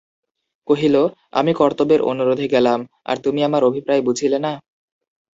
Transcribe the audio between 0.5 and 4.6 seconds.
কহিল, আমি কর্তব্যের অনুরোধে গেলাম, আর তুমি আমার অভিপ্রায় বুঝিলে না?